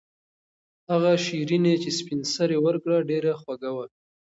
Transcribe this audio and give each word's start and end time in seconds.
هغه 0.91 1.11
شیرني 1.25 1.73
چې 1.83 1.89
سپین 1.99 2.21
سرې 2.33 2.57
ورکړه 2.65 2.97
ډېره 3.09 3.31
خوږه 3.41 3.71
وه. 3.75 3.85